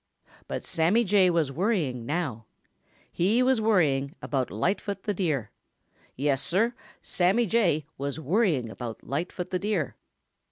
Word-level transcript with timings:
But 0.47 0.65
Sammy 0.65 1.03
Jay 1.03 1.29
was 1.29 1.51
worrying 1.51 2.07
now. 2.07 2.45
He 3.11 3.43
was 3.43 3.61
worrying 3.61 4.15
about 4.19 4.49
Lightfoot 4.49 5.03
the 5.03 5.13
Deer. 5.13 5.51
Yes, 6.15 6.41
Sir, 6.41 6.73
Sammy 7.03 7.45
Jay 7.45 7.85
was 7.99 8.19
worrying 8.19 8.71
about 8.71 9.03
Lightfoot 9.03 9.51
the 9.51 9.59
Deer. 9.59 9.95